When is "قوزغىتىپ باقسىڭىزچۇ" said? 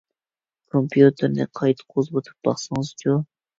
1.93-3.23